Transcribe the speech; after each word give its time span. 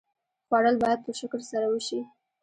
خوړل 0.47 0.75
باید 0.83 0.99
په 1.05 1.11
شکر 1.19 1.41
سره 1.51 1.65
وشي 1.69 1.99